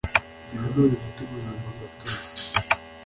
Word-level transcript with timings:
ibigo 0.55 0.79
bifite 0.91 1.17
ubuzimagatozi 1.23 2.45